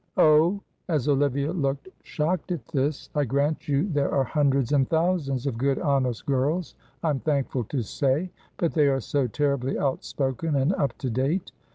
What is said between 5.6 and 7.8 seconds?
honest girls, I'm thankful